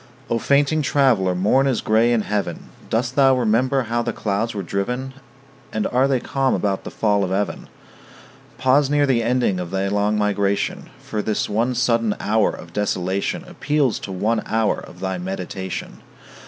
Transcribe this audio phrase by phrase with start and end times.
[0.31, 2.69] O fainting traveller, morn is gray in heaven.
[2.89, 5.13] Dost thou remember how the clouds were driven?
[5.71, 7.69] And are they calm about the fall of even?
[8.57, 13.43] Pause near the ending of thy long migration; For this one sudden hour of desolation
[13.47, 16.01] Appeals to one hour of thy meditation.